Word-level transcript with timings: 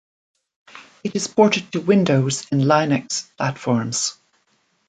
It 1.03 1.15
is 1.15 1.27
ported 1.27 1.71
to 1.73 1.79
Windows 1.79 2.47
and 2.51 2.63
Linux 2.63 3.27
platforms. 3.37 4.17